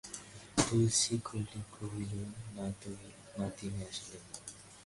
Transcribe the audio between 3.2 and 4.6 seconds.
না, তিনি আসিলেন না।